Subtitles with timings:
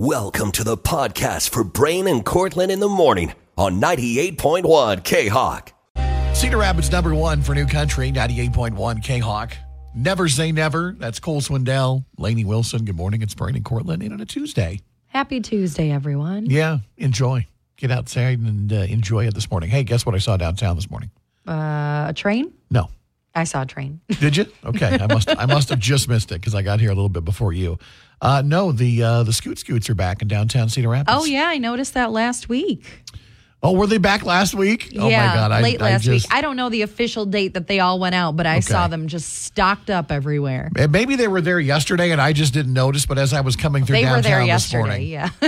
[0.00, 5.72] Welcome to the podcast for Brain and Cortland in the morning on 98.1 K Hawk.
[6.34, 9.56] Cedar Rapids number one for New Country, 98.1 K Hawk.
[9.96, 10.94] Never say never.
[10.96, 12.84] That's Cole Swindell, Lainey Wilson.
[12.84, 13.22] Good morning.
[13.22, 14.78] It's Brain and Cortland in on a Tuesday.
[15.08, 16.46] Happy Tuesday, everyone.
[16.46, 17.48] Yeah, enjoy.
[17.76, 19.68] Get outside and uh, enjoy it this morning.
[19.68, 21.10] Hey, guess what I saw downtown this morning?
[21.44, 22.52] Uh, a train?
[22.70, 22.88] No.
[23.38, 24.00] I saw a train.
[24.20, 24.46] Did you?
[24.64, 27.08] Okay, I must I must have just missed it because I got here a little
[27.08, 27.78] bit before you.
[28.20, 31.16] Uh, no, the uh, the Scoot Scoots are back in downtown Cedar Rapids.
[31.16, 31.46] oh, yeah.
[31.46, 33.04] I noticed that last week.
[33.60, 34.92] Oh, were they back last week?
[34.98, 35.50] oh yeah, my God!
[35.50, 36.34] I, late I last just- week.
[36.34, 39.08] I don't know the official date that they all went out, but I saw them
[39.08, 40.70] just stocked up everywhere.
[40.88, 43.04] Maybe they were there yesterday and I just didn't notice.
[43.06, 44.80] But as I was coming through They downtown were there this yesterday.
[44.82, 45.30] morning, Yeah.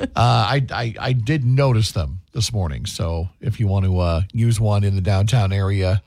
[0.00, 2.84] uh, I, I I did notice them this morning.
[2.86, 6.02] So if you want to uh, use one in the downtown area,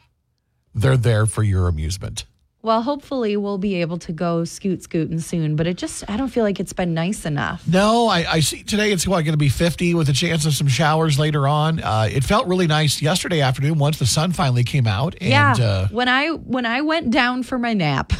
[0.76, 2.26] they're there for your amusement.
[2.62, 6.30] well, hopefully we'll be able to go scoot scooting soon, but it just, I don't
[6.30, 7.62] feel like it's been nice enough.
[7.68, 10.54] No, I, I see today it's what, going to be 50 with a chance of
[10.56, 11.80] some showers later on.
[11.80, 15.16] Uh, it felt really nice yesterday afternoon once the sun finally came out.
[15.22, 15.54] And, yeah.
[15.54, 18.12] Uh, when I when I went down for my nap,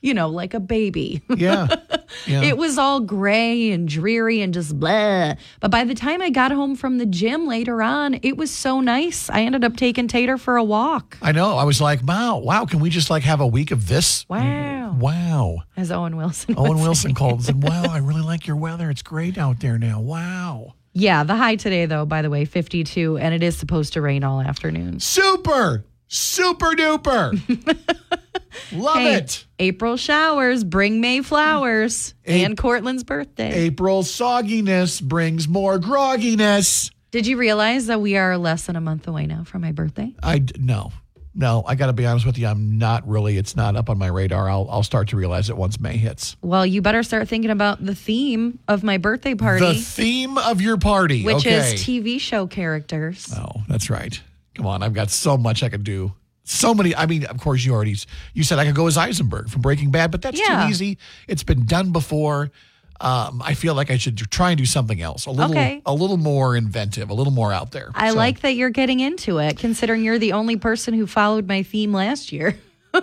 [0.00, 1.22] you know, like a baby.
[1.36, 1.68] yeah.
[2.26, 2.42] yeah.
[2.42, 5.34] It was all gray and dreary and just blah.
[5.60, 8.80] But by the time I got home from the gym later on, it was so
[8.80, 9.28] nice.
[9.30, 11.18] I ended up taking Tater for a walk.
[11.22, 11.56] I know.
[11.56, 14.28] I was like, wow, wow, can we just like have a week of this?
[14.28, 14.40] Wow.
[14.40, 15.00] Mm-hmm.
[15.00, 15.62] Wow.
[15.76, 16.54] As Owen Wilson.
[16.56, 17.14] Owen Wilson say.
[17.14, 18.90] called and said, wow, I really like your weather.
[18.90, 20.00] It's great out there now.
[20.00, 20.74] Wow.
[20.92, 24.24] Yeah, the high today, though, by the way, 52, and it is supposed to rain
[24.24, 24.98] all afternoon.
[24.98, 27.38] Super, super duper.
[28.72, 29.44] Love Hey, it.
[29.58, 33.52] April showers bring May flowers A- and Cortland's birthday.
[33.52, 36.90] April sogginess brings more grogginess.
[37.10, 40.14] Did you realize that we are less than a month away now from my birthday?
[40.22, 40.92] I no,
[41.34, 41.64] no.
[41.66, 42.46] I got to be honest with you.
[42.46, 43.36] I'm not really.
[43.36, 44.48] It's not up on my radar.
[44.48, 46.36] I'll I'll start to realize it once May hits.
[46.40, 50.60] Well, you better start thinking about the theme of my birthday party, The theme of
[50.60, 51.74] your party, which okay.
[51.74, 53.32] is TV show characters.
[53.36, 54.20] Oh, that's right.
[54.54, 56.12] Come on, I've got so much I could do.
[56.44, 56.94] So many.
[56.96, 57.96] I mean, of course, you already
[58.34, 60.64] you said I could go as Heisenberg from Breaking Bad, but that's Yeah.
[60.64, 60.98] too easy.
[61.28, 62.50] It's been done before.
[63.00, 65.80] Um, I feel like I should try and do something else, a little, Okay.
[65.86, 67.90] a little more inventive, a little more out there.
[67.94, 71.48] I So- like that you're getting into it, considering you're the only person who followed
[71.48, 72.58] my theme last year.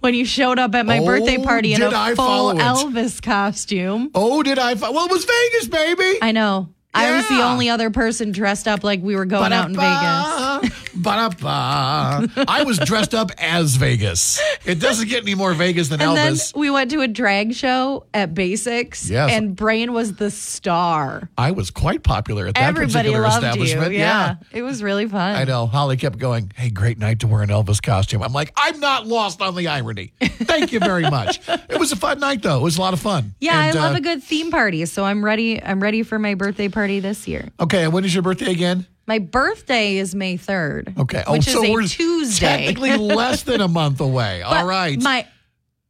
[0.00, 2.52] when you showed up at my Oh, birthday party in a I full?
[2.54, 4.10] Elvis costume.
[4.14, 4.74] Oh, did I?
[4.76, 6.18] fi- Well, it was Vegas, baby.
[6.22, 6.68] I know.
[6.96, 10.72] I was the only other person dressed up like we were going out in Vegas.
[10.96, 11.44] Vegas.
[11.44, 14.40] I was dressed up as Vegas.
[14.64, 16.52] It doesn't get any more Vegas than And Elvis.
[16.52, 19.30] then we went to a drag show at Basics, Yes.
[19.32, 21.28] and Brain was the star.
[21.36, 23.48] I was quite popular at that Everybody particular loved you.
[23.48, 23.92] establishment.
[23.92, 24.36] Yeah.
[24.52, 25.36] it was really fun.
[25.36, 25.66] I know.
[25.66, 28.22] Holly kept going, Hey, great night to wear an Elvis costume.
[28.22, 30.12] I'm like, I'm not lost on the irony.
[30.20, 31.40] Thank you very much.
[31.48, 32.58] it was a fun night, though.
[32.58, 33.34] It was a lot of fun.
[33.40, 35.62] Yeah, And, I love uh, a good theme party, so I'm ready.
[35.62, 37.48] I'm ready for my birthday party this year.
[37.58, 38.86] Okay, and when is your birthday again?
[39.08, 40.98] My birthday is May 3rd.
[40.98, 41.22] Okay.
[41.26, 42.46] Oh, Which so is a we're Tuesday.
[42.46, 44.42] technically less than a month away.
[44.42, 45.00] All right.
[45.00, 45.26] My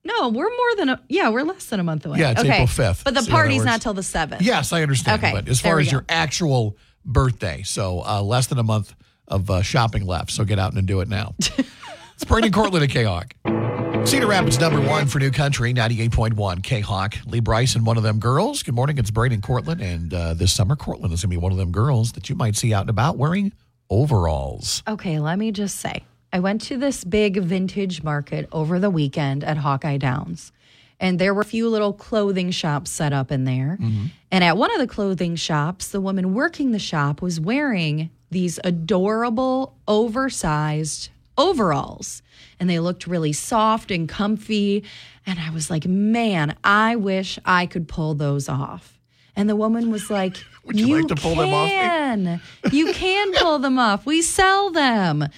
[0.04, 2.18] No, we're more than a yeah, we're less than a month away.
[2.18, 2.62] Yeah, it's okay.
[2.62, 3.04] April 5th.
[3.04, 4.38] But the See party's not till the 7th.
[4.40, 5.22] Yes, I understand.
[5.22, 5.92] Okay, But as far as go.
[5.92, 8.94] your actual birthday, so uh, less than a month
[9.28, 10.30] of uh, shopping left.
[10.30, 11.34] So get out and do it now.
[12.16, 13.34] it's Brandon Cortland at K-Hawk.
[14.06, 17.16] Cedar Rapids number one for New Country, 98.1 K-Hawk.
[17.26, 18.62] Lee Brice, one of them girls.
[18.62, 18.96] Good morning.
[18.96, 19.82] It's Braden Cortland.
[19.82, 22.34] And uh, this summer, Cortland is going to be one of them girls that you
[22.36, 23.52] might see out and about wearing
[23.90, 24.82] overalls.
[24.88, 29.44] Okay, let me just say I went to this big vintage market over the weekend
[29.44, 30.52] at Hawkeye Downs.
[30.98, 33.78] And there were a few little clothing shops set up in there.
[34.30, 38.58] And at one of the clothing shops, the woman working the shop was wearing these
[38.64, 42.22] adorable, oversized overalls.
[42.58, 44.84] And they looked really soft and comfy.
[45.26, 48.98] And I was like, man, I wish I could pull those off.
[49.34, 52.40] And the woman was like, Would you like to pull them off me?" can.
[52.72, 54.06] You can pull them off.
[54.06, 55.28] We sell them.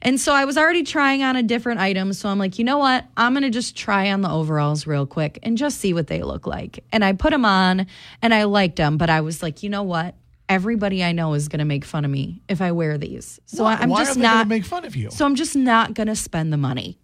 [0.00, 2.12] And so I was already trying on a different item.
[2.12, 3.04] So I'm like, you know what?
[3.16, 6.22] I'm going to just try on the overalls real quick and just see what they
[6.22, 6.84] look like.
[6.92, 7.86] And I put them on
[8.22, 8.96] and I liked them.
[8.96, 10.14] But I was like, you know what?
[10.48, 13.38] Everybody I know is going to make fun of me if I wear these.
[13.46, 14.48] So why, I'm why just not.
[14.48, 15.10] make fun of you?
[15.10, 16.98] So I'm just not going to spend the money.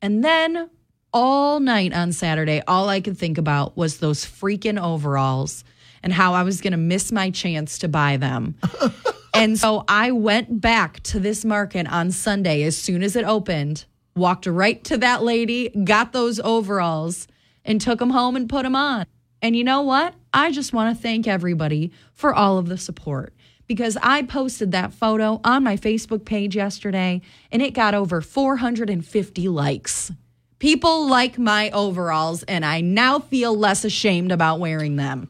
[0.00, 0.70] And then
[1.12, 5.64] all night on Saturday, all I could think about was those freaking overalls
[6.02, 8.54] and how I was going to miss my chance to buy them.
[9.34, 13.84] and so I went back to this market on Sunday as soon as it opened,
[14.14, 17.26] walked right to that lady, got those overalls,
[17.64, 19.06] and took them home and put them on.
[19.42, 20.14] And you know what?
[20.32, 23.32] I just want to thank everybody for all of the support
[23.66, 27.20] because I posted that photo on my Facebook page yesterday
[27.52, 30.12] and it got over 450 likes.
[30.58, 35.28] People like my overalls, and I now feel less ashamed about wearing them.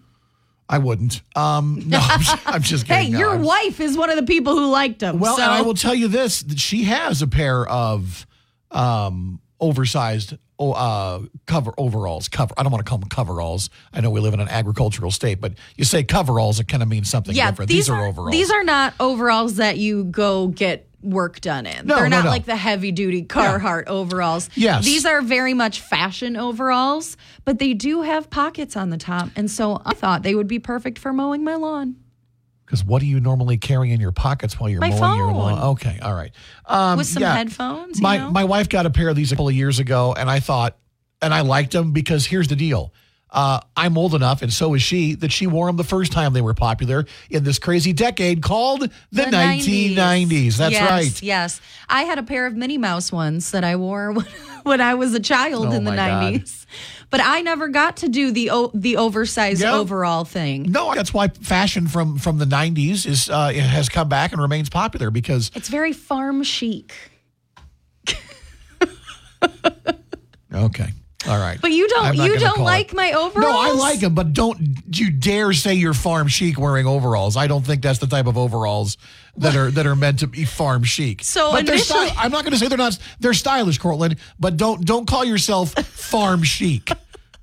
[0.70, 1.20] I wouldn't.
[1.36, 3.10] Um, no, I'm just, I'm just Hey.
[3.10, 5.18] No, your I'm- wife is one of the people who liked them.
[5.18, 8.26] Well, so and I will tell you this: she has a pair of
[8.70, 12.28] um, oversized oh, uh, cover overalls.
[12.28, 12.54] Cover.
[12.56, 13.70] I don't want to call them coveralls.
[13.92, 16.88] I know we live in an agricultural state, but you say coveralls, it kind of
[16.88, 17.70] means something yeah, different.
[17.70, 18.32] these, are, overalls.
[18.32, 21.86] These are not overalls that you go get work done in.
[21.86, 22.30] No, They're no, not no.
[22.30, 24.50] like the heavy duty Carhartt overalls.
[24.54, 24.84] Yes.
[24.84, 29.28] These are very much fashion overalls, but they do have pockets on the top.
[29.36, 31.96] And so I thought they would be perfect for mowing my lawn.
[32.68, 35.58] Because what do you normally carry in your pockets while you're My mowing your lawn?
[35.70, 36.30] Okay, all right.
[36.66, 37.34] Um, With some yeah.
[37.34, 38.30] headphones, you My know?
[38.30, 40.76] my wife got a pair of these a couple of years ago, and I thought,
[41.22, 42.92] and I liked them because here's the deal.
[43.30, 46.32] Uh, I'm old enough, and so is she, that she wore them the first time
[46.32, 48.80] they were popular in this crazy decade called
[49.12, 50.56] the, 1990s.
[50.56, 51.22] That's yes, right.
[51.22, 51.60] Yes.
[51.90, 54.26] I had a pair of Minnie Mouse ones that I wore when,
[54.62, 56.32] when I was a child Oh in the my God.
[56.34, 56.64] 90s.
[57.10, 59.74] But I never got to do the o- the oversized Yeah.
[59.74, 60.64] overall thing.
[60.70, 64.68] No, that's why fashion from from the 90s is uh, has come back and remains
[64.68, 66.92] popular because It's very farm chic.
[70.52, 70.88] okay,
[71.28, 71.60] all right.
[71.60, 72.96] But you don't you don't like it.
[72.96, 73.52] my overalls?
[73.52, 74.58] No, I like them, but don't
[74.92, 77.36] you dare say you're farm chic wearing overalls.
[77.36, 78.96] I don't think that's the type of overalls
[79.36, 81.22] that are that are meant to be farm chic.
[81.22, 82.98] So but they're initially- sty- I'm not going to say they're not.
[83.20, 86.90] They're stylish, Cortland, but don't don't call yourself farm chic.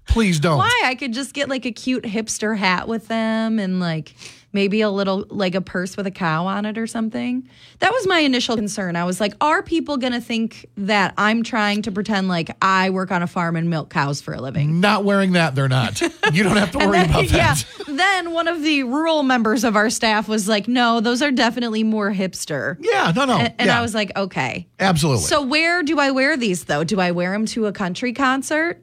[0.08, 0.60] Please don't.
[0.60, 0.84] Why?
[0.86, 4.14] I could just get like a cute hipster hat with them and like
[4.56, 7.48] maybe a little like a purse with a cow on it or something.
[7.80, 8.96] That was my initial concern.
[8.96, 12.90] I was like, are people going to think that I'm trying to pretend like I
[12.90, 14.80] work on a farm and milk cows for a living?
[14.80, 16.02] Not wearing that, they're not.
[16.34, 17.56] You don't have to worry then, about yeah.
[17.88, 21.84] Then one of the rural members of our staff was like, "No, those are definitely
[21.84, 23.38] more hipster." Yeah, no, no.
[23.38, 25.24] And, and yeah, I was like, "Okay." absolutely.
[25.24, 26.84] So where do I wear these though?
[26.84, 28.82] Do I wear them to a country concert?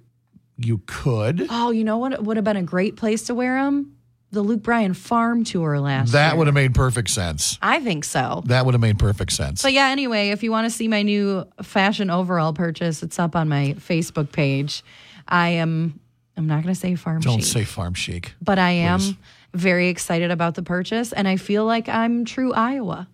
[0.59, 1.47] you could.
[1.51, 3.97] Oh, you know what would have been a great place to wear them?
[4.33, 6.39] The Luke Bryan farm tour last That year.
[6.39, 7.59] would have made perfect sense.
[7.61, 8.43] I think so.
[8.47, 9.63] That would have made perfect sense.
[9.63, 13.37] But yeah, anyway, if you want to see my new fashion overall purchase, it's up
[13.37, 14.83] on my Facebook page.
[15.29, 16.01] I am
[16.37, 17.31] I'm not going to say farm chic.
[17.31, 18.33] don't chic, say farm chic.
[18.41, 19.15] but I am please.
[19.53, 23.09] very excited about the purchase and I feel like I'm true Iowa.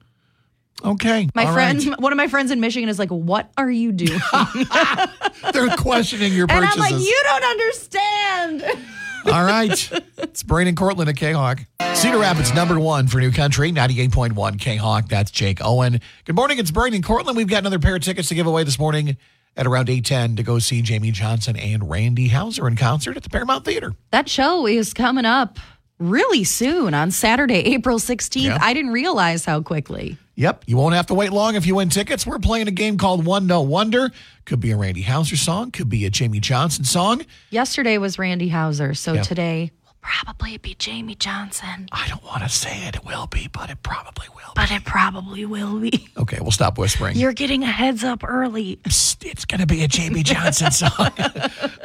[0.85, 1.29] Okay.
[1.35, 2.00] My friend, right.
[2.00, 4.20] one of my friends in Michigan is like, "What are you doing?"
[5.53, 6.73] They're questioning your purchase.
[6.76, 6.82] and.
[6.85, 8.65] I'm like, "You don't understand."
[9.32, 9.90] All right.
[10.16, 11.60] It's Brain and Cortland at K Hawk.
[11.94, 15.08] Cedar Rapids, number one for New Country, 98.1 K Hawk.
[15.08, 16.00] That's Jake Owen.
[16.25, 16.58] Good morning.
[16.58, 17.36] It's Brain and Cortland.
[17.36, 19.19] We've got another pair of tickets to give away this morning
[19.54, 23.28] at around 810 to go see Jamey Johnson and Randy Houser in concert at the
[23.28, 23.92] Paramount Theater.
[24.12, 25.58] That show is coming up
[25.98, 28.42] really soon on Saturday, April 16th.
[28.42, 28.58] Yeah.
[28.60, 30.16] I didn't realize how quickly.
[30.36, 30.64] Yep.
[30.66, 32.24] You won't have to wait long if you win tickets.
[32.26, 34.10] We're playing a game called One No Wonder.
[34.44, 37.22] Could be a Randy Houser song, could be a Jamey Johnson song.
[37.50, 39.22] Yesterday was Randy Houser, so Yeah.
[39.22, 42.94] today will probably be Jamey Johnson, I don't want to say it.
[42.96, 44.36] It will be, but it probably will.
[44.36, 44.52] Be.
[44.54, 46.08] But it probably will be.
[46.18, 47.16] Okay, we'll stop whispering.
[47.16, 48.76] You're getting a heads up early.
[48.84, 50.90] Psst, it's going to be a Jamey Johnson song.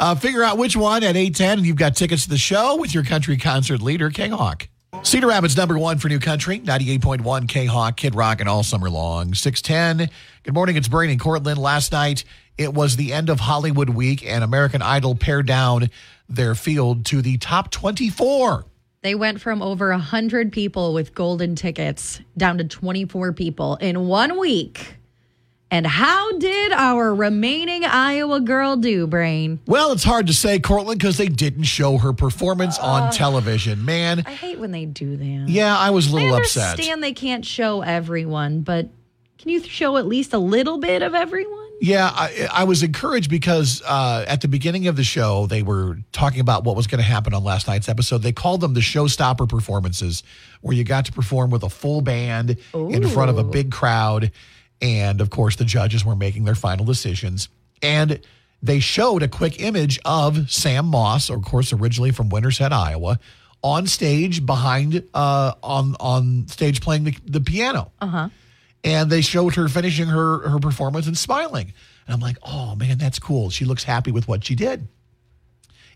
[0.00, 2.94] uh, figure out which one at 810, and you've got tickets to the show with
[2.94, 4.66] your country concert leader, K Hawk.
[5.02, 8.90] Cedar Rapids, number one for New Country, 98.1 K Hawk, Kid Rock, and all summer
[8.90, 9.34] long.
[9.34, 10.10] 610.
[10.42, 11.58] Good morning, it's Brain and Cortland.
[11.58, 12.24] Last night,
[12.56, 15.90] it was the end of Hollywood Week, and American Idol pared down
[16.28, 18.64] their field to the top 24.
[19.02, 24.38] They went from over 100 people with golden tickets down to 24 people in one
[24.38, 24.96] week.
[25.72, 29.60] And how did our remaining Iowa girl do, Brain?
[29.66, 33.84] Well, it's hard to say, Cortland, because they didn't show her performance on television.
[33.84, 35.44] Man, I hate when they do that.
[35.48, 36.64] yeah, I was a little upset.
[36.64, 38.88] I understand they can't show everyone, but
[39.38, 41.56] can you show at least a little bit of everyone?
[41.80, 45.96] Yeah, I, I was encouraged because uh, at the beginning of the show, they were
[46.12, 48.18] talking about what was going to happen on last night's episode.
[48.18, 50.22] They called them the showstopper performances,
[50.60, 54.30] where you got to perform with a full band in front of a big crowd.
[54.80, 57.48] And of course, the judges were making their final decisions.
[57.82, 58.20] And
[58.62, 63.18] they showed a quick image of Sam Moss, of course, originally from Winterset, Iowa,
[63.62, 67.90] on stage behind, uh, on, on stage playing the, the piano
[68.84, 71.72] and they showed her finishing her her performance and smiling.
[72.06, 73.50] And I'm like, oh man, that's cool.
[73.50, 74.88] She looks happy with what she did.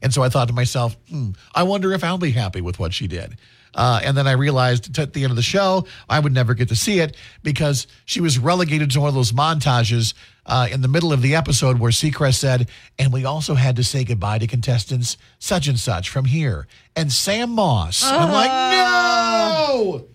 [0.04, 2.92] And so I thought to myself, hmm, I wonder if I'll be happy with what
[2.92, 3.38] she did.
[3.74, 6.68] Uh, and then I realized at the end of the show, I would never get
[6.68, 10.12] to see it because she was relegated to one of those montages
[10.46, 12.68] uh, in the middle of the episode where Seacrest said,
[12.98, 16.68] and we also had to say goodbye to contestants such and such from here.
[16.94, 18.04] And Sam Moss.
[18.04, 18.50] I'm like,
[19.70, 20.06] no!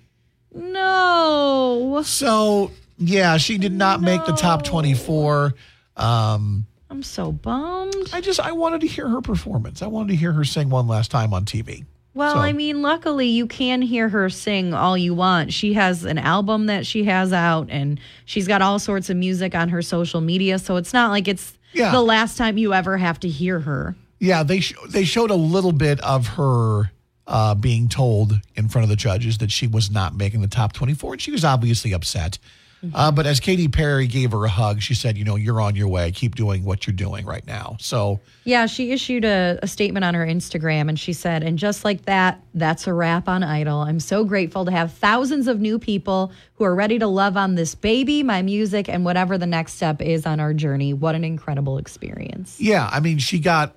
[0.53, 2.01] No.
[2.05, 5.55] So yeah, she did not make the top 24.
[5.97, 8.09] Um, I'm so bummed.
[8.13, 9.81] I just I wanted to hear her performance.
[9.81, 11.85] I wanted to hear her sing one last time on TV.
[12.15, 15.53] Well, So- I mean, luckily you can hear her sing all you want.
[15.53, 19.53] She has an album that she has out and she's got all sorts of music
[19.53, 21.91] on her social media, so it's not like it's Yeah.
[21.91, 23.95] the last time you ever have to hear her.
[24.19, 26.91] Yeah, they sh- they showed a little bit of her
[27.27, 30.73] uh, being told in front of the judges that she was not making the top
[30.73, 32.39] 24, and she was obviously upset.
[32.93, 35.75] Uh, but as Katy Perry gave her a hug, she said, "You know, you're on
[35.75, 36.11] your way.
[36.11, 40.15] Keep doing what you're doing right now." So Yeah, she issued a, a statement on
[40.15, 43.81] her Instagram and she said, and just like that, that's a wrap on Idol.
[43.81, 47.55] I'm so grateful to have thousands of new people who are ready to love on
[47.55, 50.93] this baby, my music, and whatever the next step is on our journey.
[50.93, 52.59] What an incredible experience.
[52.59, 53.75] yeah, I mean, she got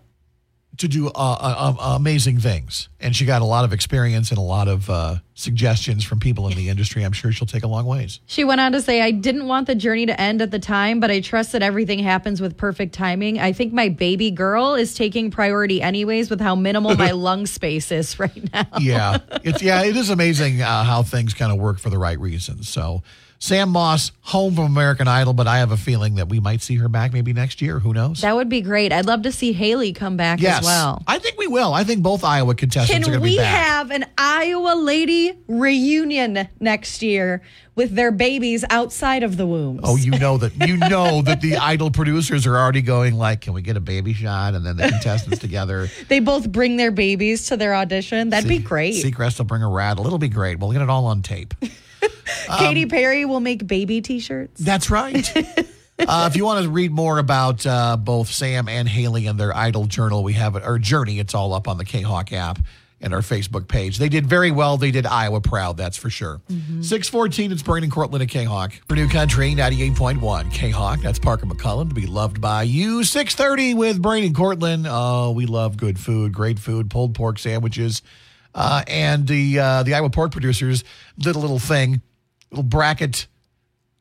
[0.78, 4.38] to do uh, uh, uh, amazing things, and she got a lot of experience and
[4.38, 7.02] a lot of uh, suggestions from people in the industry.
[7.02, 8.20] I'm sure she'll take a long ways.
[8.26, 10.98] She went on to say, I didn't want the journey to end at the time,
[10.98, 13.38] but I trust that everything happens with perfect timing.
[13.38, 17.92] I think my baby girl is taking priority anyways with how minimal my lung space
[17.92, 18.66] is right now.
[18.80, 22.18] yeah, it's yeah, it is amazing uh, how things kind of work for the right
[22.18, 22.68] reasons.
[22.68, 23.02] So
[23.42, 26.76] Sam Moss home from American Idol, but I have a feeling that we might see
[26.76, 27.80] her back maybe next year.
[27.80, 28.20] Who knows?
[28.20, 28.92] That would be great.
[28.92, 31.02] I'd love to see Haley come back yes, as well.
[31.08, 31.74] I think we will.
[31.74, 35.36] I think both Iowa contestants are Can going to be we have an Iowa lady
[35.48, 37.42] reunion next year
[37.74, 39.80] with their babies outside of the wombs?
[39.82, 43.54] Oh, you know that you know that the Idol producers are already going like, can
[43.54, 44.54] we get a baby shot?
[44.54, 45.88] And then the contestants together.
[46.06, 48.28] They both bring their babies to their audition.
[48.28, 49.02] That'd be great.
[49.04, 50.06] Seacrest will bring a rattle.
[50.06, 50.60] It'll be great.
[50.60, 51.54] We'll get it all on tape.
[52.58, 54.60] Katy Perry will make baby t-shirts.
[54.60, 55.36] That's right.
[55.98, 59.56] uh, if you want to read more about uh, both Sam and Haley and their
[59.56, 61.18] Idol journal, we have it, or journey.
[61.18, 62.58] It's all up on the K Hawk app
[63.02, 63.98] and our Facebook page.
[63.98, 64.76] They did very well.
[64.76, 66.40] They did Iowa proud, that's for sure.
[66.48, 68.72] 614, it's Brain and Cortland at K Hawk.
[68.88, 71.00] For New Country, 98.1 K Hawk.
[71.00, 73.02] That's Parker McCollum to be loved by you.
[73.02, 74.86] 630 with Brain and Cortland.
[74.88, 78.02] Oh, we love good food, great food, pulled pork sandwiches.
[78.54, 80.84] Uh, and the uh, the Iowa pork producers
[81.18, 82.02] did a little thing,
[82.50, 83.26] little bracket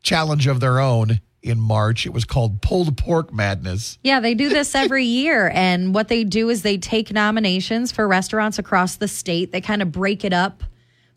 [0.02, 2.06] challenge of their own in March.
[2.06, 3.98] It was called Pulled Pork Madness.
[4.04, 5.52] Yeah, they do this every year.
[5.54, 9.52] And what they do is they take nominations for restaurants across the state.
[9.52, 10.64] They kind of break it up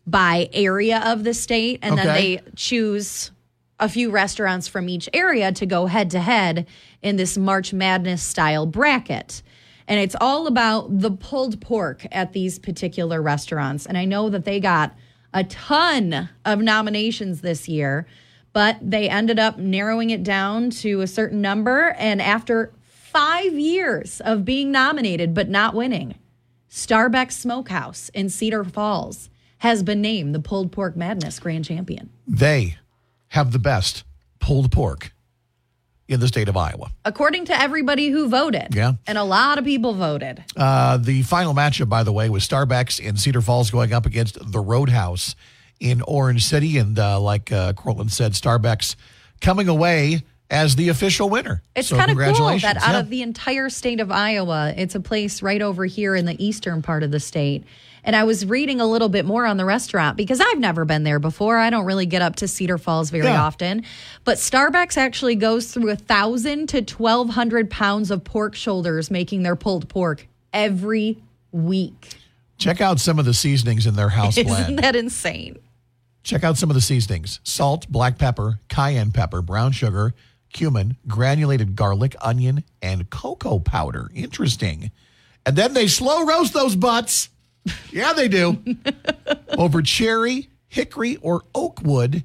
[0.07, 1.81] by area of the state.
[1.83, 3.31] And then they choose
[3.81, 6.67] a few restaurants from each area to go head to head
[7.03, 9.43] in this March Madness style bracket.
[9.87, 13.87] And it's all about the pulled pork at these particular restaurants.
[13.87, 14.95] And I know that they got
[15.33, 18.07] a ton of nominations this year,
[18.53, 21.91] but they ended up narrowing it down to a certain number.
[21.99, 26.15] And after five years of being nominated but not winning,
[26.71, 32.11] Starbucks Smokehouse in Cedar Falls has been named the Pulled Pork Madness Grand Champion.
[32.27, 32.79] They
[33.29, 34.05] have the best
[34.41, 35.14] pulled pork
[36.09, 36.91] in the state of Iowa.
[37.05, 38.75] According to everybody who voted.
[38.75, 38.95] Yeah.
[39.07, 40.45] And a lot of people voted.
[40.57, 44.39] Uh, the final matchup, by the way, was Starbucks in Cedar Falls going up against
[44.53, 45.35] the Roadhouse
[45.81, 46.77] in Orange City.
[46.79, 48.97] And uh, like uh, Cortland said, Starbucks
[49.41, 51.63] coming away as the official winner.
[51.75, 53.01] It's So kind of cool that out Yeah.
[53.01, 56.83] of the entire state of Iowa, it's a place right over here in the eastern
[56.83, 57.65] part of the state.
[58.05, 61.05] And I was reading a little bit more on the restaurant because I've never been
[61.05, 61.57] there before.
[61.59, 63.43] I don't really get up to Cedar Falls very Yeah.
[63.43, 63.83] often.
[64.25, 69.43] But Starbucks actually goes through a thousand to twelve hundred pounds of pork shoulders making
[69.43, 71.19] their pulled pork every
[71.51, 72.17] week.
[72.59, 74.79] Check out some of the seasonings in their house Isn't blend.
[74.81, 75.59] that insane?
[76.23, 80.15] Check out some of the seasonings salt, black pepper, cayenne pepper, brown sugar,
[80.53, 84.11] cumin, granulated garlic, onion, and cocoa powder.
[84.15, 84.91] Interesting.
[85.47, 87.29] And then they slow roast those butts.
[87.91, 88.63] Yeah, they do.
[89.59, 92.25] Over cherry, hickory, or oak wood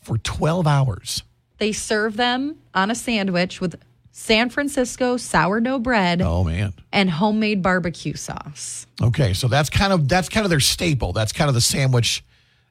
[0.00, 1.22] for 12 hours.
[1.58, 3.76] They serve them on a sandwich with
[4.10, 6.72] San Francisco sourdough bread Oh man.
[6.92, 8.86] and homemade barbecue sauce.
[9.00, 11.12] Okay, so that's kind of that's kind of their staple.
[11.12, 12.24] That's kind of the sandwich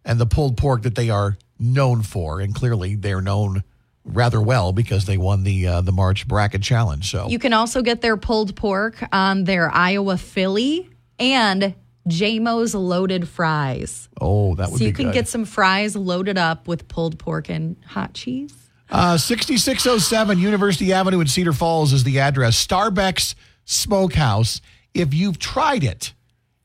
[0.06, 3.64] and the pulled pork that they are known for, and clearly they're known
[4.04, 7.10] rather well because they won the uh, the March bracket challenge.
[7.12, 11.74] So You can also get their pulled pork on their Iowa Philly and
[12.08, 14.10] JMO's loaded fries.
[14.20, 14.80] oh, that would be good.
[14.80, 15.14] So be you can good.
[15.14, 18.54] get some fries loaded up with pulled pork and hot cheese.
[18.90, 22.66] Uh, 6607 University Avenue in Cedar Falls is the address.
[22.66, 24.62] Starbucks Smokehouse.
[24.94, 26.14] If you've tried it,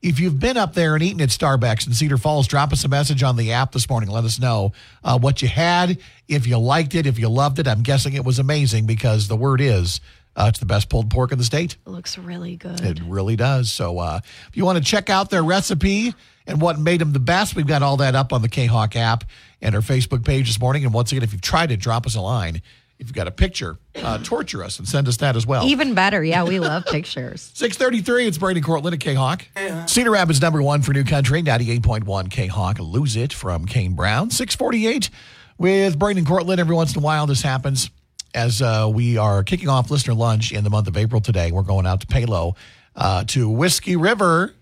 [0.01, 2.87] if you've been up there and eaten at Starbucks in Cedar Falls, drop us a
[2.89, 4.09] message on the app this morning.
[4.09, 7.67] Let us know uh, what you had, if you liked it, if you loved it.
[7.67, 10.01] I'm guessing it was amazing because the word is
[10.37, 11.75] uh, it's the best pulled pork in the state.
[11.85, 12.79] It looks really good.
[12.79, 13.71] It really does.
[13.71, 16.13] So uh, if you want to check out their recipe
[16.45, 18.95] and what made them the best, we've got all that up on the K Hawk
[18.95, 19.23] app
[19.61, 20.85] and our Facebook page this morning.
[20.85, 22.61] And once again, if you've tried it, drop us a line
[22.99, 25.65] If you've got a picture, uh, torture us and send us that as well.
[25.65, 26.23] Even better.
[26.23, 27.51] Yeah, we love pictures.
[27.55, 29.47] 633, it's Brady Cortland at K-Hawk.
[29.87, 32.77] Cedar Rapids number one for New Country, 98.1 K-Hawk.
[32.79, 34.29] Lose it from Kane Brown.
[34.29, 35.09] 648
[35.57, 36.59] with Brady Cortland.
[36.59, 37.89] Every once in a while, this happens
[38.33, 41.51] as uh, we are kicking off listener lunch in the month of April today.
[41.51, 42.55] We're going out to Palo
[42.95, 44.53] uh, to Whiskey River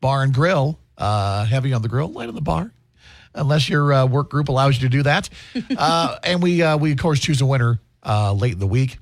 [0.00, 0.78] Bar and Grill.
[0.98, 2.72] Uh, heavy on the grill, light on the bar.
[3.34, 5.28] Unless your uh, work group allows you to do that,
[5.76, 8.98] uh, and we uh, we of course choose a winner uh, late in the week.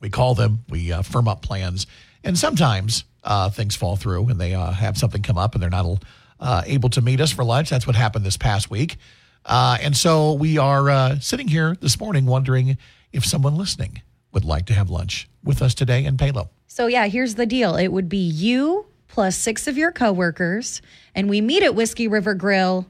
[0.00, 1.86] We call them, we uh, firm up plans,
[2.22, 5.70] and sometimes uh, things fall through and they uh, have something come up and they're
[5.70, 6.02] not
[6.40, 7.70] uh, able to meet us for lunch.
[7.70, 8.96] That's what happened this past week.
[9.44, 12.78] Uh, and so we are uh, sitting here this morning wondering
[13.14, 14.02] if someone listening
[14.32, 16.50] would like to have lunch with us today in Palo.
[16.66, 17.76] So yeah, here's the deal.
[17.76, 20.82] It would be you plus six of your coworkers,
[21.14, 22.86] and we meet at Whiskey River Grill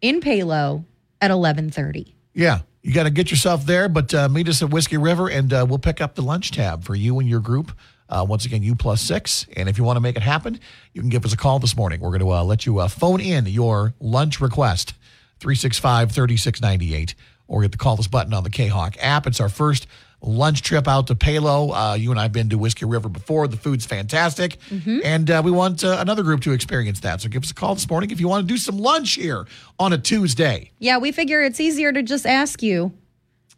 [0.00, 0.84] in Palo
[1.20, 2.14] at eleven thirty.
[2.34, 5.52] Yeah, you got to get yourself there, but uh, meet us at Whiskey River and
[5.52, 7.72] uh, we'll pick up the lunch tab for you and your group.
[8.08, 9.46] Uh, once again, you plus six.
[9.56, 10.58] And if you want to make it happen,
[10.92, 12.00] you can give us a call this morning.
[12.00, 14.94] We're going to uh, let you uh, phone in your lunch request,
[15.38, 17.14] 365 3698,
[17.50, 19.26] or hit the call us button on the K Hawk app.
[19.26, 19.86] It's our first
[20.22, 21.72] lunch trip out to Palo.
[21.72, 23.48] Uh, you and I have been to Whiskey River before.
[23.48, 24.58] The food's fantastic.
[25.04, 27.20] And uh, we want uh, another group to experience that.
[27.20, 29.46] So give us a call this morning if you want to do some lunch here
[29.78, 30.70] on a Tuesday.
[30.78, 32.92] Yeah, we figure it's easier to just ask you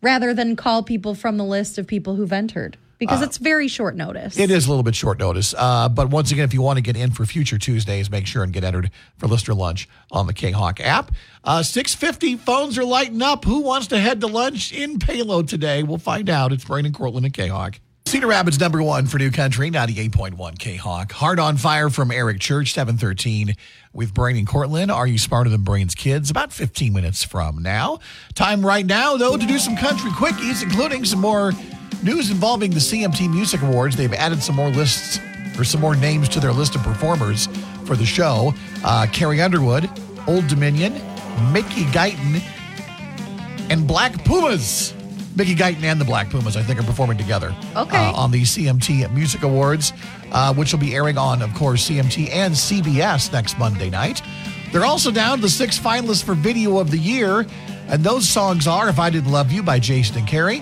[0.01, 3.97] rather than call people from the list of people who've entered because it's very short
[3.97, 4.39] notice.
[4.39, 5.55] It is a little bit short notice.
[5.57, 8.43] Uh, but once again, if you want to get in for future Tuesdays, make sure
[8.43, 11.13] and get entered for Lister Lunch on the K Hawk app.
[11.45, 13.45] Uh, 650 phones are lighting up.
[13.45, 15.83] Who wants to head to lunch in Palo today?
[15.83, 16.53] We'll find out.
[16.53, 17.81] It's Brain and Cortland and K Hawk.
[18.07, 21.13] Cedar Rapids number one for New Country, 98.1 K Hawk.
[21.13, 23.55] Heart on Fire from Eric Church, 713
[23.95, 24.91] with Brain and Cortland.
[24.91, 26.29] Are you smarter than Brain's kids?
[26.29, 28.01] About 15 minutes from now.
[28.35, 31.53] Time right now, though, to do some country quickies, including some more
[32.03, 33.97] news involving the CMT Music Awards.
[33.97, 35.19] They've added some more lists
[35.59, 37.47] or some more names to their list of performers
[37.87, 38.53] for the show.
[38.85, 39.89] Uh, Carrie Underwood,
[40.27, 40.93] Old Dominion,
[41.51, 42.43] Mickey Guyton,
[43.71, 44.93] and Black Pumas.
[45.35, 47.55] Mickey Guyton and the Black Pumas, I think, are performing together.
[47.77, 47.97] Okay.
[47.97, 49.93] uh, on the CMT Music Awards,
[50.33, 54.23] uh, which will be airing on, of course, CMT and CBS next Monday night.
[54.73, 57.47] They're also down to the six finalists for Video of the Year,
[57.89, 60.61] and those songs are "If I Didn't Love You" by Jason and Carrie,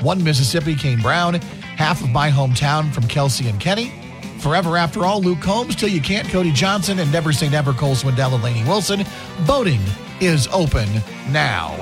[0.00, 1.34] "One Mississippi" Kane Brown,
[1.76, 3.92] "Half of My Hometown" from Kelsey and Kenny,
[4.38, 7.94] "Forever After All" Luke Combs, "Till You Can't" Cody Johnson, and "Never Say Never" Cole
[7.94, 9.04] Swindell and Lainey Wilson.
[9.42, 9.80] Voting
[10.20, 10.88] is open
[11.30, 11.74] now.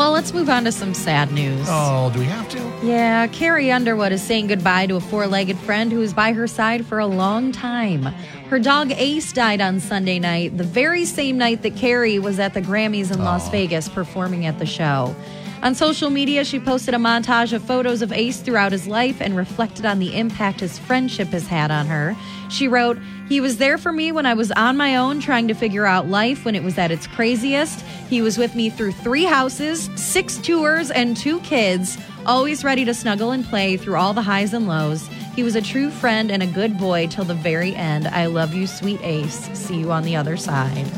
[0.00, 1.66] Well, let's move on to some sad news.
[1.68, 2.58] Oh, do we have to?
[2.82, 6.46] Yeah, Carrie Underwood is saying goodbye to a four legged friend who was by her
[6.46, 8.04] side for a long time.
[8.48, 12.54] Her dog Ace died on Sunday night, the very same night that Carrie was at
[12.54, 15.14] the Grammys in Las Vegas performing at the show.
[15.62, 19.36] On social media, she posted a montage of photos of Ace throughout his life and
[19.36, 22.16] reflected on the impact his friendship has had on her.
[22.48, 22.96] She wrote,
[23.30, 26.08] He was there for me when I was on my own trying to figure out
[26.08, 27.80] life when it was at its craziest.
[28.08, 32.92] He was with me through three houses, six tours, and two kids, always ready to
[32.92, 35.06] snuggle and play through all the highs and lows.
[35.36, 38.08] He was a true friend and a good boy till the very end.
[38.08, 39.48] I love you, sweet Ace.
[39.56, 40.90] See you on the other side.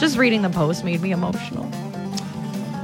[0.00, 1.70] Just reading the post made me emotional.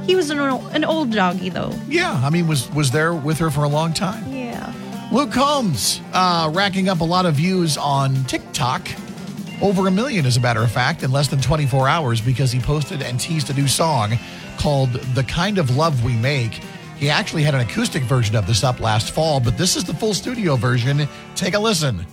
[0.05, 1.73] He was an, ol- an old doggy, though.
[1.89, 4.23] Yeah, I mean, was was there with her for a long time.
[5.15, 8.85] Luke Combs uh, racking up a lot of views on TikTok.
[9.61, 12.59] Over a million, as a matter of fact, in less than 24 hours because he
[12.59, 14.19] posted and teased a new song
[14.57, 16.59] called The Kind of Love We Make.
[16.97, 19.93] He actually had an acoustic version of this up last fall, but this is the
[19.93, 21.07] full studio version.
[21.33, 22.05] Take a listen.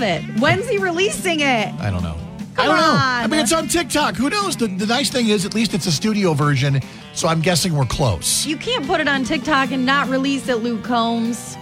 [0.00, 0.40] Love it.
[0.40, 1.74] When's he releasing it?
[1.80, 2.16] I don't know.
[2.54, 2.82] Come I don't know.
[2.82, 3.24] on.
[3.24, 4.16] I mean, it's on TikTok.
[4.16, 4.56] Who knows?
[4.56, 6.80] The, the nice thing is, at least it's a studio version,
[7.12, 8.44] so I'm guessing we're close.
[8.44, 11.56] You can't put it on TikTok and not release it, Luke Combs.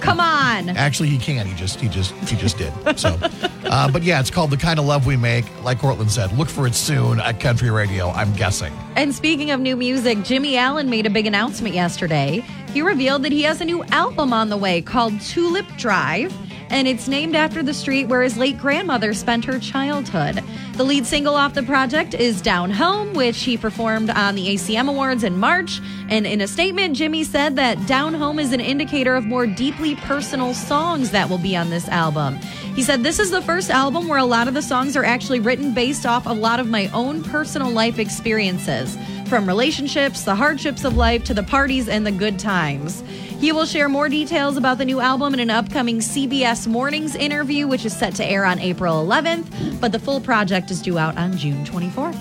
[0.00, 0.70] Come on.
[0.70, 1.46] Actually, he can.
[1.46, 2.72] He just, he just, he just did.
[2.98, 3.16] So,
[3.64, 5.46] uh, but yeah, it's called the kind of love we make.
[5.62, 8.10] Like Cortland said, look for it soon at Country Radio.
[8.10, 8.72] I'm guessing.
[8.96, 12.44] And speaking of new music, Jimmy Allen made a big announcement yesterday.
[12.72, 16.34] He revealed that he has a new album on the way called Tulip Drive.
[16.74, 20.42] And it's named after the street where his late grandmother spent her childhood.
[20.72, 24.88] The lead single off the project is Down Home, which he performed on the ACM
[24.88, 25.80] Awards in March.
[26.08, 29.94] And in a statement, Jimmy said that Down Home is an indicator of more deeply
[29.94, 32.38] personal songs that will be on this album.
[32.74, 35.38] He said, This is the first album where a lot of the songs are actually
[35.38, 40.82] written based off a lot of my own personal life experiences, from relationships, the hardships
[40.82, 43.04] of life, to the parties and the good times.
[43.38, 47.66] He will share more details about the new album in an upcoming CBS Mornings interview,
[47.66, 51.16] which is set to air on April 11th, but the full project is due out
[51.18, 52.18] on June 24th.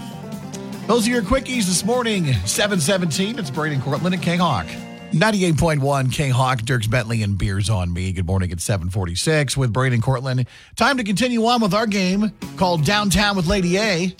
[0.88, 2.26] Those are your quickies this morning.
[2.46, 3.40] 717.
[3.40, 4.66] It's Braden Cortland and K Hawk.
[5.14, 8.12] 98.1 K Hawk, Dierks Bentley, and Beers on Me.
[8.12, 10.46] Good morning at 746 with Braden Cortland.
[10.76, 14.16] Time to continue on with our game called Downtown with Lady A.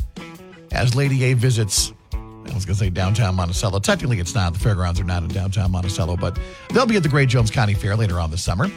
[0.72, 1.92] As Lady A visits,
[2.50, 3.80] I was going to say downtown Monticello.
[3.80, 4.54] Technically, it's not.
[4.54, 6.38] The fairgrounds are not in downtown Monticello, but
[6.70, 8.70] they'll be at the Great Jones County Fair later on this summer.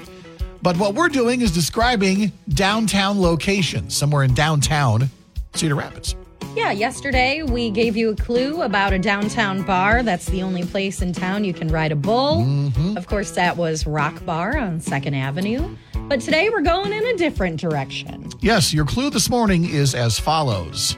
[0.63, 5.11] But what we're doing is describing downtown locations, somewhere in downtown
[5.55, 6.17] Cedar Rapids.
[6.57, 10.03] Yeah, yesterday we gave you a clue about a downtown bar.
[10.03, 12.39] That's the only place in town you can ride a bull.
[12.39, 12.97] Mm-hmm.
[12.97, 15.77] Of course, that was Rock Bar on 2nd Avenue.
[16.09, 18.31] But today we're going in a different direction.
[18.41, 20.97] Yes, your clue this morning is as follows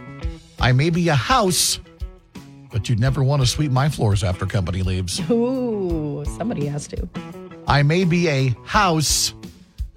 [0.61, 1.81] I may be a house,
[2.71, 5.21] but you'd never want to sweep my floors after company leaves.
[5.31, 7.09] Ooh, somebody has to.
[7.67, 9.35] I may be a house,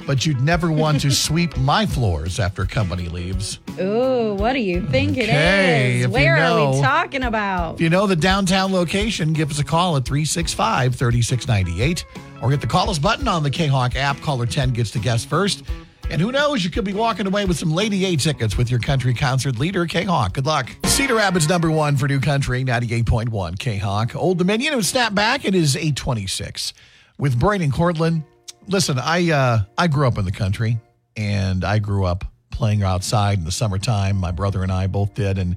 [0.05, 3.59] but you'd never want to sweep my floors after company leaves.
[3.79, 6.05] Ooh, what do you think Okay, it is?
[6.05, 7.75] if you Where are we talking about?
[7.75, 12.05] If you know the downtown location, give us a call at 365 3698
[12.41, 14.19] or hit the call us button on the K Hawk app.
[14.21, 15.63] Caller 10 gets to guess first.
[16.11, 18.81] And who knows, you could be walking away with some Lady A tickets with your
[18.81, 20.33] country concert leader, K Hawk.
[20.33, 20.69] Good luck.
[20.83, 24.13] Cedar Rapids number one for New Country, 98.1 K Hawk.
[24.13, 25.45] Old Dominion, and snap back.
[25.45, 26.73] It is 826
[27.17, 28.23] with Braden Cortland.
[28.67, 30.77] Listen, I uh, I grew up in the country
[31.15, 34.17] and I grew up playing outside in the summertime.
[34.17, 35.37] My brother and I both did.
[35.37, 35.55] And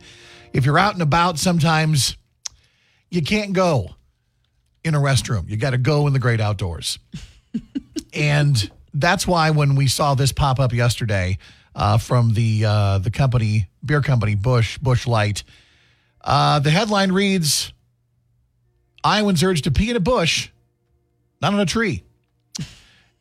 [0.52, 2.16] if you're out and about, sometimes
[3.10, 3.96] you can't go
[4.84, 5.50] in a restroom.
[5.50, 7.00] You got to go in the great outdoors.
[8.14, 11.38] and that's why when we saw this pop up yesterday
[11.74, 15.42] uh, from the uh, the company beer company Busch Busch Light,
[16.22, 17.72] uh, the headline reads:
[19.02, 20.48] Iowans urged to pee in a bush,
[21.42, 22.04] not on a tree.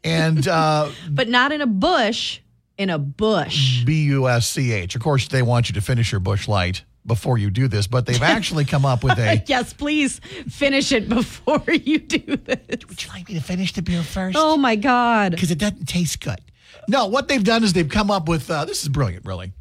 [0.03, 2.39] And uh, But not in a bush,
[2.77, 3.83] in a bush.
[3.83, 4.95] B U S C H.
[4.95, 8.05] Of course, they want you to finish your Busch Light before you do this, but
[8.05, 9.43] they've actually come up with a.
[9.47, 12.85] Yes, please finish it before you do this.
[12.87, 14.37] Would you like me to finish the beer first?
[14.39, 15.31] Oh my God.
[15.31, 16.39] because it doesn't taste good.
[16.87, 19.51] No, what they've done is they've come up with uh, this is brilliant, really.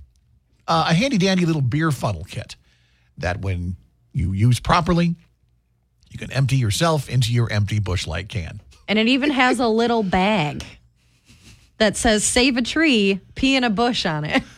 [0.69, 2.57] Uh, a handy dandy little beer funnel kit
[3.19, 3.77] that, when
[4.13, 5.15] you use properly,
[6.11, 8.61] you can empty yourself into your empty Busch Light can.
[8.89, 10.65] And it even has a little bag
[11.79, 14.43] that says save a tree, pee in a bush on it.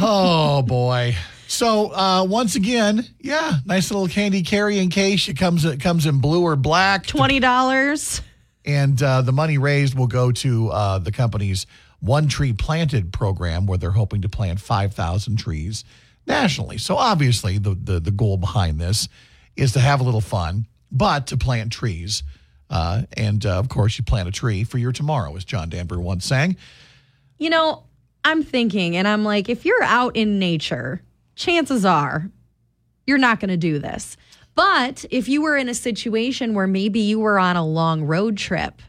[0.00, 1.16] Oh boy!
[1.56, 5.26] So uh, once again, yeah, nice little candy carrying case.
[5.26, 8.20] It comes it comes in blue or black, $20.
[8.66, 11.66] and uh, the money raised will go to uh, the company's
[12.00, 15.84] One Tree Planted program, where they're hoping to plant 5,000 trees
[16.26, 16.76] nationally.
[16.76, 19.08] So obviously, the, the the goal behind this
[19.56, 22.22] is to have a little fun, but to plant trees.
[22.68, 25.98] Uh, and uh, of course, you plant a tree for your tomorrow, as John Denver
[25.98, 26.58] once sang.
[27.38, 27.84] You know,
[28.26, 31.00] I'm thinking, and I'm like, if you're out in nature,
[31.36, 32.30] chances are
[33.06, 34.16] you're not going to do this.
[34.56, 38.36] But if you were in a situation where maybe you were on a long road
[38.36, 38.82] trip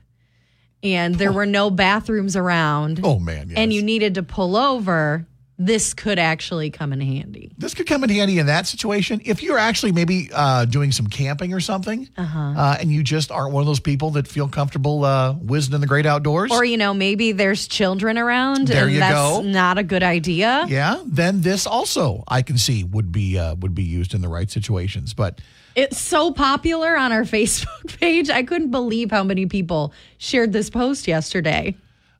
[0.82, 3.58] and there were no bathrooms around Oh man, yes.
[3.58, 5.28] and you needed to pull over,
[5.60, 7.52] this could actually come in handy.
[7.58, 11.08] this could come in handy in that situation if you're actually maybe uh, doing some
[11.08, 15.04] camping or something, uh and you just aren't one of those people that feel comfortable
[15.04, 16.52] uh, whizzing in the great outdoors.
[16.52, 19.42] Or, you know, maybe there's children around There and you that's go.
[19.42, 20.66] not a good idea.
[20.68, 24.30] yeah, then this also I can see would be uh, would be used in the
[24.30, 25.14] right situations.
[25.14, 25.42] But
[25.76, 28.30] It's so popular on our Facebook page.
[28.30, 31.76] I couldn't believe how many people shared this post yesterday.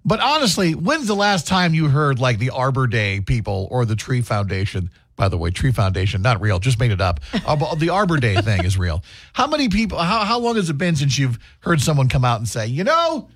[0.08, 3.98] But honestly, when's the last time you heard like the Arbor Day people or the
[3.98, 4.90] Tree Foundation?
[5.18, 7.20] By the way, Tree Foundation not real, just made it up.
[7.46, 9.04] Uh, the Arbor Day thing is real.
[9.34, 9.98] How many people?
[9.98, 12.86] How how long has it been since you've heard someone come out and say, you
[12.86, 13.28] know,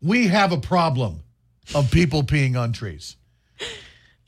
[0.00, 1.24] we have a problem
[1.74, 3.16] of people peeing on trees?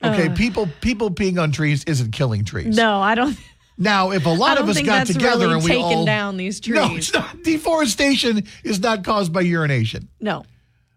[0.03, 2.77] Okay, people people peeing on trees isn't killing trees.
[2.77, 3.39] No, I don't.
[3.77, 6.61] Now, if a lot of us got together really and we taken all down these
[6.61, 7.43] trees, no, it's not.
[7.43, 10.09] Deforestation is not caused by urination.
[10.21, 10.45] No.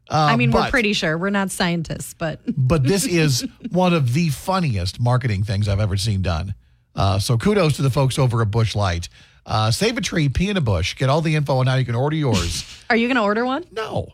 [0.09, 1.17] I mean, but- we're pretty sure.
[1.17, 5.97] We're not scientists, but But this is one of the funniest marketing things I've ever
[5.97, 6.55] seen done.
[6.95, 9.09] Uh, so kudos to the folks over at Busch Light.
[9.45, 10.95] Uh, save a tree, pee in a bush.
[10.95, 12.65] Get all the info on how you can order yours.
[12.89, 13.63] Are you going to order one?
[13.71, 14.09] no,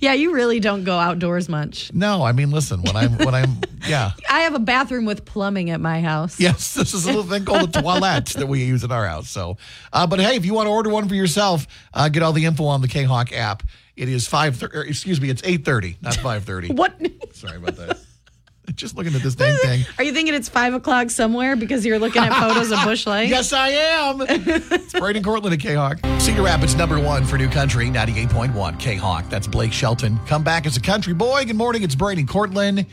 [0.00, 1.92] Yeah, you really don't go outdoors much.
[1.92, 2.22] no.
[2.22, 2.82] I mean, listen.
[2.82, 4.12] When I'm when I'm yeah.
[4.30, 6.38] I have a bathroom with plumbing at my house.
[6.38, 9.28] Yes, this is a little thing called a toilet that we use in our house.
[9.28, 9.56] So,
[9.92, 12.44] uh, but hey, if you want to order one for yourself, uh, get all the
[12.44, 13.62] info on the K Hawk app.
[13.96, 14.56] It is five.
[14.56, 16.68] Thir- excuse me, it's eight thirty, not five thirty.
[16.74, 16.94] What?
[17.32, 17.98] Sorry about that.
[18.74, 19.84] Just looking at this dang thing.
[19.98, 23.28] Are you thinking it's five o'clock somewhere because you're looking at photos of Busch Light?
[23.28, 24.22] Yes, I am.
[24.26, 25.98] it's Braden Cortland at K Hawk.
[26.18, 29.28] Cedar Rapids number one for New Country, 98.1 K Hawk.
[29.28, 30.18] That's Blake Shelton.
[30.26, 31.44] Come back as a country boy.
[31.44, 31.82] Good morning.
[31.82, 32.86] It's Braden Cortland.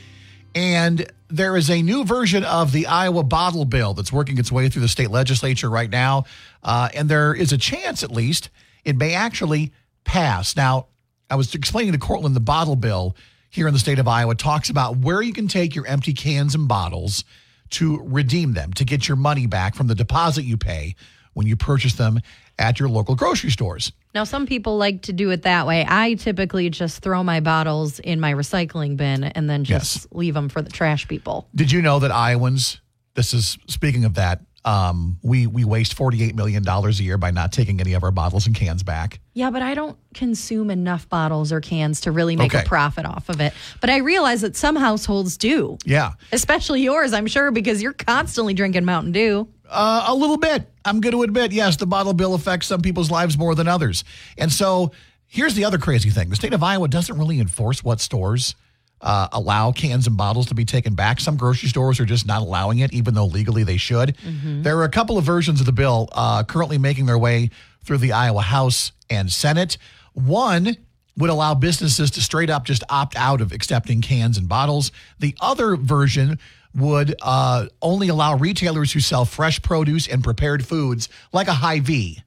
[0.54, 4.68] And there is a new version of the Iowa bottle bill that's working its way
[4.68, 6.26] through the state legislature right now.
[6.62, 8.50] Uh, and there is a chance, at least,
[8.84, 9.72] it may actually
[10.04, 10.58] pass.
[10.58, 10.88] Now,
[11.32, 13.16] I was explaining to Cortland the bottle bill
[13.50, 16.54] here in the state of Iowa talks about where you can take your empty cans
[16.56, 17.24] and bottles
[17.72, 20.94] to redeem them, to get your money back from the deposit you pay
[21.34, 22.20] when you purchase them
[22.60, 23.94] at your local grocery stores.
[24.14, 25.86] Now, some people like to do it that way.
[25.88, 30.08] I typically just throw my bottles in my recycling bin and then just Yes.
[30.12, 31.48] leave them for the trash people.
[31.56, 32.82] Did you know that Iowans,
[33.16, 37.52] this is speaking of that, um, we, we waste $48 million a year by not
[37.52, 39.20] taking any of our bottles and cans back?
[39.34, 42.64] Yeah, but I don't consume enough bottles or cans to really make Okay.
[42.64, 43.54] a profit off of it.
[43.80, 46.12] But I realize that some households do, Yeah.
[46.32, 49.48] especially yours, I'm sure, because you're constantly drinking Mountain Dew.
[49.70, 50.70] Uh, a little bit.
[50.86, 54.04] I'm going to admit, yes, the bottle bill affects some people's lives more than others.
[54.38, 54.92] And so
[55.28, 58.54] here's the other crazy thing the state of Iowa doesn't really enforce what stores
[59.02, 61.20] uh, allow cans and bottles to be taken back.
[61.20, 64.16] Some grocery stores are just not allowing it, even though legally they should.
[64.64, 67.50] There are a couple of versions of the bill uh, currently making their way
[67.84, 69.78] through the Iowa House and Senate.
[70.14, 70.78] One
[71.18, 74.92] would allow businesses to straight up just opt out of accepting cans and bottles.
[75.20, 76.40] The other version
[76.74, 82.24] would uh, only allow retailers who sell fresh produce and prepared foods, like a Hy-Vee,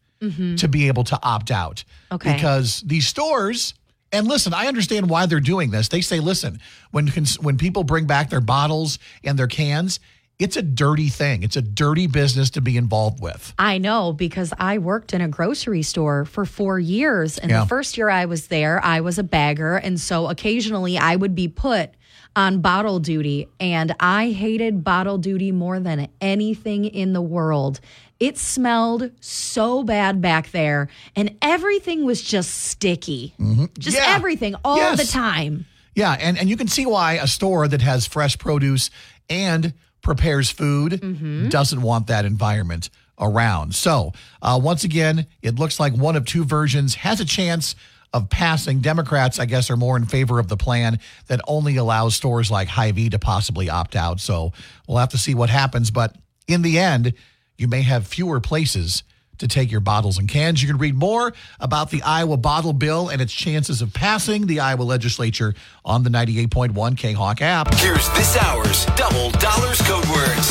[0.56, 1.84] to be able to opt out.
[2.10, 2.32] Okay.
[2.34, 3.74] Because these stores,
[4.14, 5.88] and listen, I understand why they're doing this.
[5.88, 6.60] They say, listen,
[6.92, 10.00] when cons- when people bring back their bottles and their cans,
[10.38, 11.42] it's a dirty thing.
[11.42, 13.54] It's a dirty business to be involved with.
[13.58, 17.38] I know because I worked in a grocery store for four years.
[17.38, 17.60] And Yeah.
[17.60, 19.76] the first year I was there, I was a bagger.
[19.76, 21.90] And so occasionally I would be put
[22.36, 23.48] on bottle duty.
[23.60, 27.80] And I hated bottle duty more than anything in the world.
[28.20, 33.34] It smelled so bad back there, and everything was just sticky.
[33.78, 34.04] Just Yeah.
[34.14, 35.04] everything all Yes.
[35.04, 35.66] the time.
[35.94, 38.90] Yeah, and, and you can see why a store that has fresh produce
[39.28, 43.74] and prepares food doesn't want that environment around.
[43.74, 47.74] So, uh, once again, it looks like one of two versions has a chance
[48.14, 48.80] of passing.
[48.80, 52.68] Democrats, I guess, are more in favor of the plan that only allows stores like
[52.68, 54.20] Hy-Vee to possibly opt out.
[54.20, 54.52] So,
[54.88, 55.90] we'll have to see what happens.
[55.90, 57.12] But in the end,
[57.58, 59.02] you may have fewer places
[59.38, 60.62] to take your bottles and cans.
[60.62, 64.60] You can read more about the Iowa bottle bill and its chances of passing the
[64.60, 67.74] Iowa legislature on the 98.1 K Hawk app.
[67.74, 70.50] Here's this hour's double dollars code words.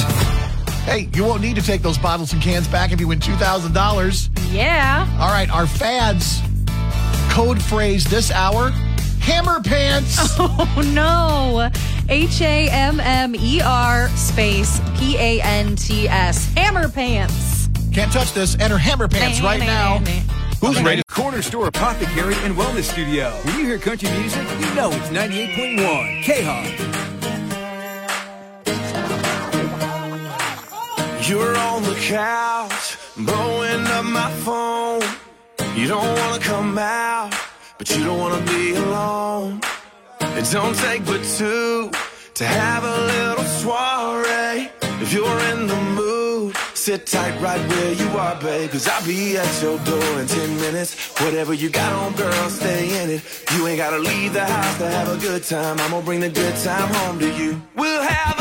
[0.84, 4.54] Hey, you won't need to take those bottles and cans back if you win $2,000.
[4.54, 5.08] Yeah.
[5.18, 6.42] All right, our fads
[7.34, 8.70] code phrase this hour
[9.20, 10.20] hammer pants.
[10.40, 11.70] Oh no.
[12.10, 16.54] H A M M E R space P A N T S.
[16.54, 17.70] Hammer pants.
[17.92, 18.56] Can't touch this.
[18.60, 19.98] Enter hammer pants right now.
[20.62, 21.02] Who's ready?
[21.08, 23.32] Corner Store Apothecary and Wellness Studio.
[23.46, 26.70] When you hear country music, you know it's 98.1 K-Hawk.
[31.28, 34.73] You're on the couch, blowing up my phone.
[35.84, 37.30] You don't wanna come out,
[37.78, 39.60] but you don't wanna be alone.
[40.22, 41.92] It don't take but two
[42.36, 44.72] to have a little soiree.
[45.02, 48.72] If you're in the mood, sit tight right where you are, babe.
[48.72, 51.20] Cause I'll be at your door in 10 minutes.
[51.22, 53.22] Whatever you got on, girl, stay in it.
[53.54, 55.82] You ain't gotta leave the house to have a good time.
[55.82, 57.62] I'm gonna bring the good time home to you.
[57.76, 58.33] We'll have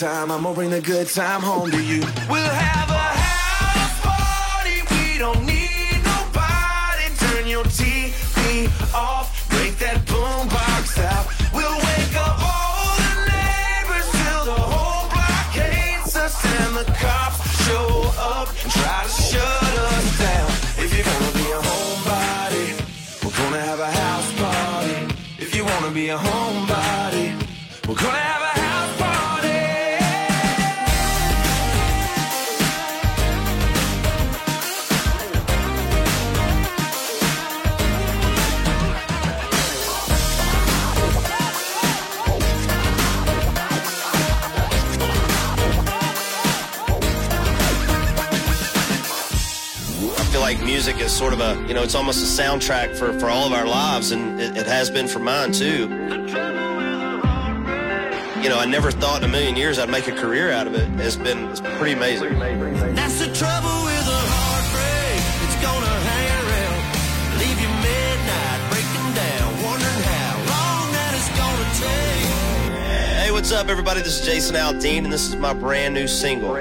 [0.00, 0.30] time.
[0.32, 2.00] I'm gonna bring the good time home to you.
[2.30, 2.99] We'll have a
[51.00, 53.52] music is sort of a, you know, it's almost a soundtrack for, for all of
[53.52, 55.88] our lives, and it, it has been for mine too.
[58.42, 60.74] You know, I never thought in a million years I'd make a career out of
[60.74, 60.88] it.
[61.00, 62.38] It's been it's pretty amazing.
[62.94, 65.20] That's the trouble with a heartbreak.
[65.44, 66.80] It's gonna hang around,
[67.40, 73.24] leave you midnight, breaking down, wondering how long that is gonna take.
[73.24, 74.00] Hey, what's up, everybody?
[74.00, 76.56] This is Jason Aldean, and this is my brand new single.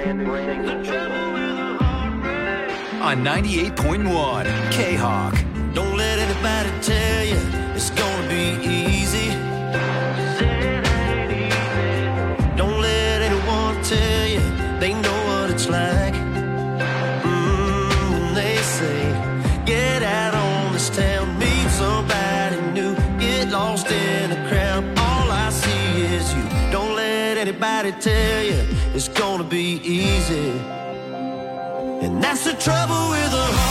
[3.02, 5.34] On 98.1 K Hawk.
[5.74, 7.40] Don't let anybody tell you
[7.74, 9.30] it's gonna be easy.
[12.58, 14.42] Don't let anyone tell you
[14.82, 16.14] they know what it's like.
[17.24, 24.50] Mm, they say, get out on this town, meet somebody new, get lost in the
[24.50, 24.84] crowd.
[25.00, 26.44] All I see is you.
[26.70, 28.62] Don't let anybody tell you
[28.94, 30.79] it's gonna be easy.
[32.20, 33.69] That's the trouble with a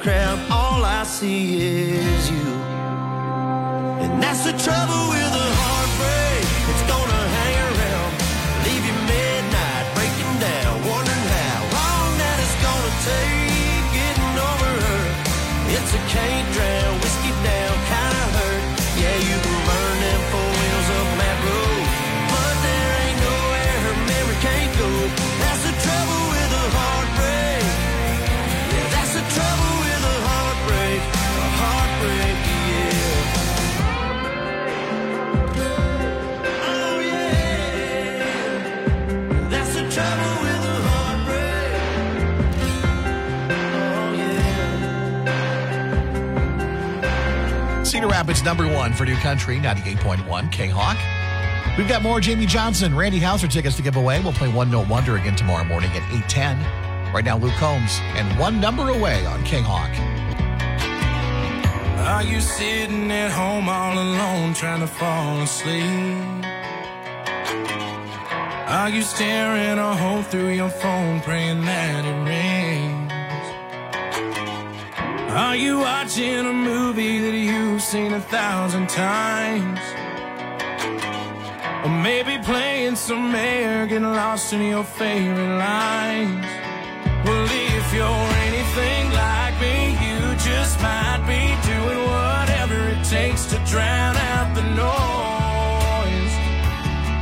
[0.00, 2.52] crowd, all I see is you.
[4.02, 5.19] And that's the trouble with
[48.00, 50.96] Cedar Rapids number one for New Country, 98.1 K Hawk.
[51.76, 54.22] We've got more Jamey Johnson, Randy Houser tickets to give away.
[54.22, 57.12] We'll play One Note Wonder again tomorrow morning at 810.
[57.12, 59.90] Right now, Luke Combs and one number away on K Hawk.
[62.08, 65.84] Are you sitting at home all alone trying to fall asleep?
[68.66, 72.89] Are you staring a hole through your phone praying that it rings?
[75.32, 79.78] Are you watching a movie that you've seen a thousand times?
[81.84, 86.44] Or maybe playing some air, getting lost in your favorite lines.
[87.24, 93.56] Well, if you're anything like me, you just might be doing whatever it takes to
[93.70, 96.34] drown out the noise.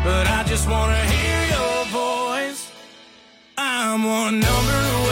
[0.03, 2.73] But I just wanna hear your voice.
[3.59, 5.08] I'm one number away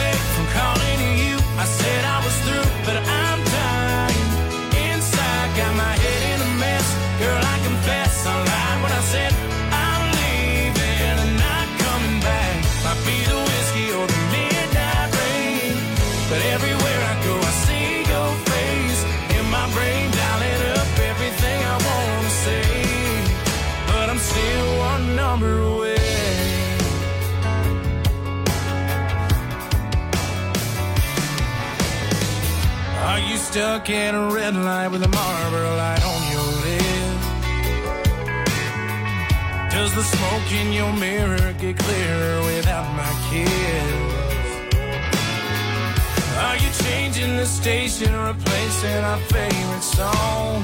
[33.56, 37.18] stuck in a red light with a Marlboro light on your lip?
[39.70, 43.96] Does the smoke in your mirror get clearer without my kiss?
[46.44, 50.62] Are you changing the station, or replacing our favorite song?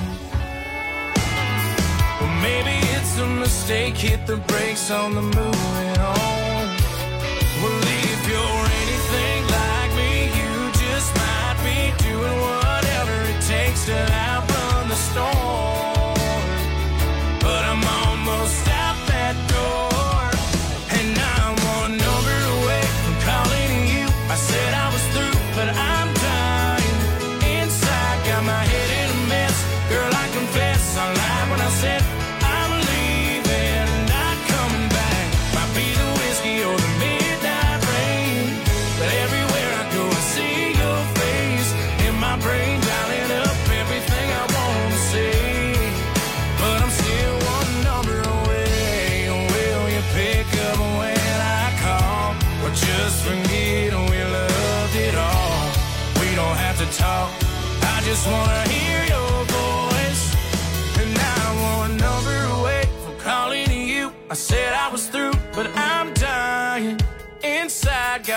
[2.21, 6.42] Well, maybe it's a mistake, hit the brakes on the moving on.
[13.83, 15.82] Takes to outrun the storm.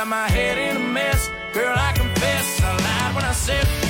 [0.06, 1.32] My head in a mess.
[1.54, 3.85] Girl, I confess, I lied when I said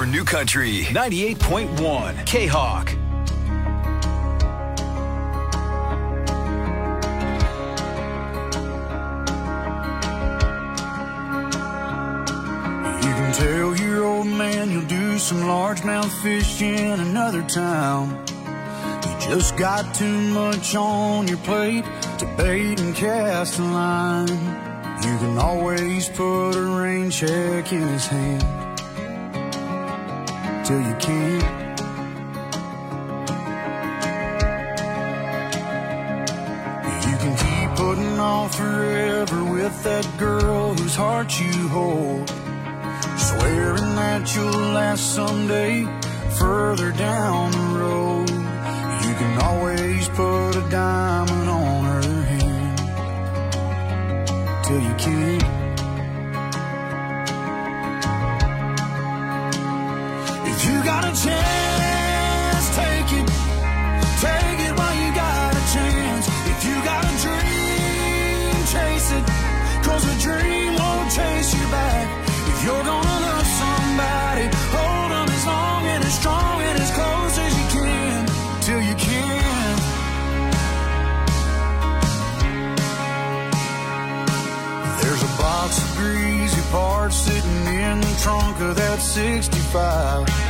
[0.00, 2.90] for New Country 98.1 K Hawk.
[2.90, 2.96] You
[13.12, 18.24] can tell your old man you'll do some largemouth fish in another town.
[19.04, 21.84] You just got too much on your plate
[22.20, 24.28] to bait and cast a line.
[24.28, 28.69] You can always put a rain check in his hand
[30.70, 31.78] till you can't.
[37.08, 42.28] You can keep putting off forever with that girl whose heart you hold.
[43.28, 45.86] Swearing that you'll last someday
[46.38, 48.30] further down the road.
[48.30, 52.78] You can always put a diamond on her hand
[54.64, 55.59] till you can't.
[85.60, 90.49] Box of greasy parts sitting in the trunk of that 65.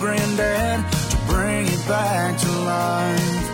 [0.00, 3.44] Granddad to bring it back to life.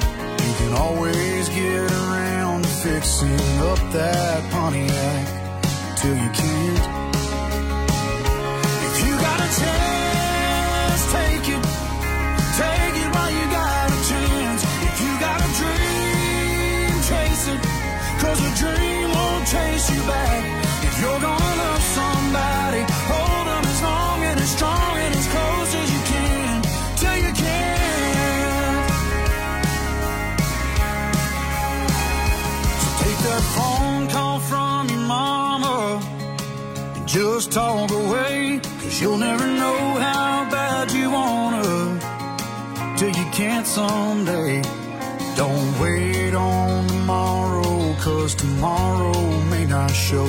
[0.46, 5.26] You can always get around to fixing up that Pontiac
[5.98, 6.86] till you can't.
[8.86, 9.95] If you got a chance,
[37.06, 38.60] just talk away.
[38.62, 41.66] Cause you'll never know how bad you wanna
[42.98, 44.62] till you can't someday.
[45.36, 49.18] Don't wait on tomorrow, cause tomorrow
[49.50, 50.26] may not show.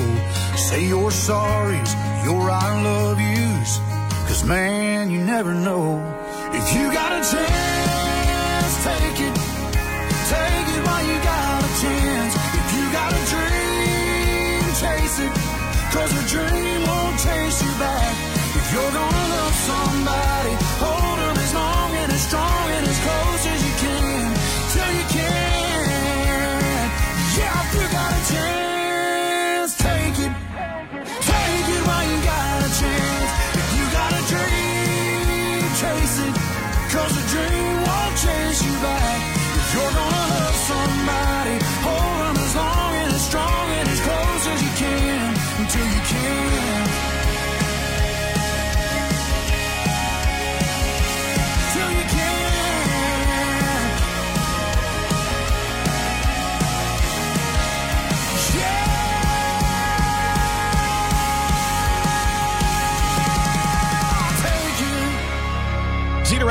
[0.56, 1.92] Say your sorries,
[2.24, 3.78] your I love yous,
[4.28, 5.98] cause man, you never know.
[6.52, 7.77] If you got a chance,
[15.98, 18.14] Cause a dream won't chase you back.
[18.54, 22.57] If you're gonna love somebody, hold them as long and as strong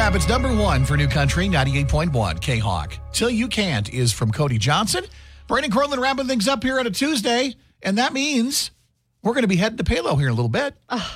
[0.07, 2.97] Rapids number one for New Country, 98.1 K Hawk.
[3.11, 5.03] Till You Can't is from Cody Johnson.
[5.49, 8.71] Brandon Cortland wrapping things up here on a Tuesday, and that means
[9.21, 10.75] we're going to be heading to Palo here in a little bit.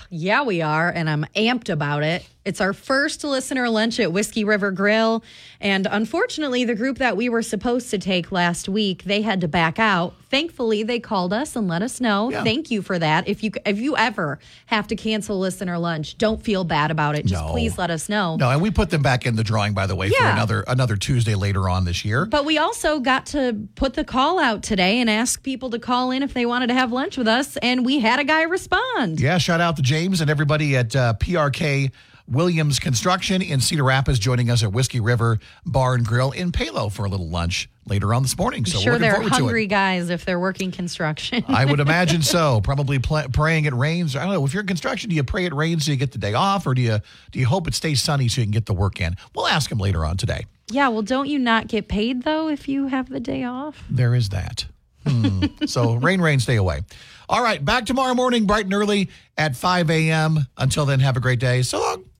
[0.09, 2.27] Yeah, we are, and I'm amped about it.
[2.43, 5.23] It's our first listener lunch at Whiskey River Grill,
[5.59, 9.47] and unfortunately, the group that we were supposed to take last week, they had to
[9.47, 10.15] back out.
[10.31, 12.31] Thankfully, they called us and let us know.
[12.31, 12.43] Yeah.
[12.43, 13.27] Thank you for that.
[13.27, 17.27] If you if you ever have to cancel listener lunch, don't feel bad about it.
[17.27, 17.51] Just No.
[17.51, 18.37] please let us know.
[18.37, 20.95] No, and we put them back in the drawing, by the way, for another another
[20.95, 22.25] Tuesday later on this year.
[22.25, 26.09] But we also got to put the call out today and ask people to call
[26.09, 29.19] in if they wanted to have lunch with us, and we had a guy respond.
[29.19, 31.91] Yeah, shout out to James and everybody at uh, PRK
[32.27, 36.89] Williams Construction in Cedar Rapids joining us at Whiskey River Bar and Grill in Palo
[36.89, 38.65] for a little lunch later on this morning.
[38.65, 41.43] So sure, we're looking they're hungry guys if they're working construction.
[41.47, 42.61] I would imagine so.
[42.61, 44.15] Probably pl- praying it rains.
[44.15, 44.45] I don't know.
[44.45, 46.65] If you're in construction, do you pray it rains so you get the day off,
[46.67, 46.99] or do you
[47.31, 49.15] do you hope it stays sunny so you can get the work in?
[49.35, 50.45] We'll ask them later on today.
[50.69, 53.83] yeah, well, don't you not get paid though if you have the day off?
[53.89, 54.65] There is that.
[55.05, 55.45] Hmm.
[55.65, 56.81] so rain, rain, stay away.
[57.27, 60.45] All right, back tomorrow morning, bright and early at 5 a.m.
[60.57, 61.63] Until then, have a great day.
[61.63, 62.03] So long.